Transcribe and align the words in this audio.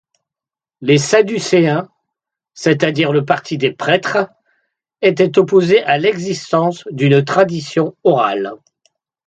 Les 0.81 0.97
Saducéens, 0.97 1.87
c'est-à-dire 2.55 3.11
le 3.13 3.23
parti 3.23 3.59
des 3.59 3.71
Prêtres, 3.71 4.31
étaient 5.03 5.37
opposés 5.37 5.83
à 5.83 5.99
l'existence 5.99 6.85
d'une 6.89 7.23
tradition 7.23 7.95
orale. 8.03 8.51